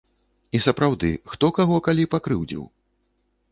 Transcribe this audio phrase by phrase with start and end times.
[0.59, 2.67] І сапраўды, хто каго калі пакрыўдзіў?